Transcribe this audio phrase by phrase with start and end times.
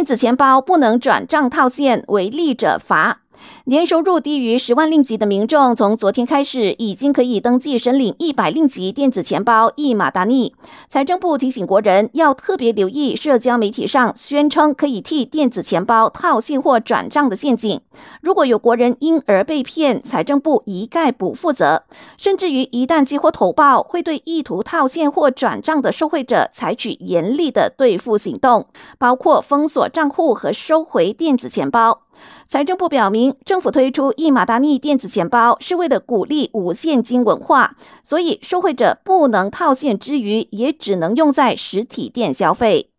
[0.00, 3.18] 电子钱包不能转账套现，违例者罚。
[3.64, 10.54] 年收入低于十万令吉的民众，从昨天开始已经可以登记申领一百令吉电子钱包一马达尼。
[10.88, 17.80] 财政部提醒国人要特别留意社交媒体上宣称可以替电子钱包套现或转账的陷阱。
[18.20, 21.82] 如果有国人因而被骗，财政部一概不负责。
[22.16, 28.66] 甚至于一旦接获投报，会对意图套现或转账的受贿者采取严厉的对付行动，
[28.98, 32.02] 包括封锁账户和收回电子钱包。
[32.48, 42.90] 财政部表明，政府推出一马达尼电子钱包是为了鼓励无现金文化，所以受惠者不能套现之余，也只能用在实体店消费。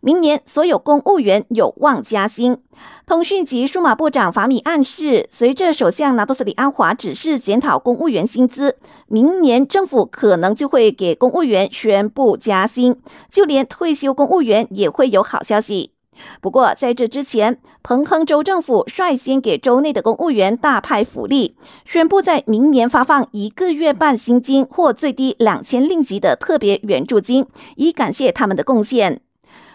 [0.00, 2.58] 明年所有公务员有望加薪。
[3.06, 8.76] 通讯及数码部长法米暗示，随着首相拿督斯里安华指示检讨公务员薪资，
[9.06, 12.96] 明年政府可能就会给公务员宣布加薪，
[13.30, 15.91] 就连退休公务员也会有好消息。
[16.40, 29.20] 不过，在这之前，彭亨州政府率先给州内的公务员大派福利，宣布在明年发放一个月半薪金或最低两千令吉的特别援助金，以感谢他们的贡献。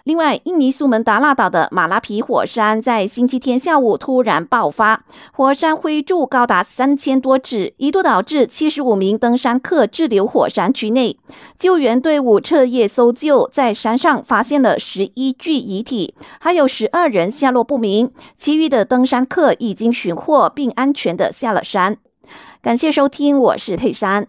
[0.08, 11.18] 另外，印尼苏门答腊岛的马拉皮火山在星期天下午突然爆发，火山灰柱高达三千多尺，一度导致七十五名登山客滞留火山区内。
[11.58, 18.10] 救援队伍彻夜搜救，在山上发现了十一具遗体，还有十二人下落不明。
[18.38, 21.98] 其余的登山客已经寻获并安全的下了山。
[22.62, 24.26] 感谢收听，我是佩珊。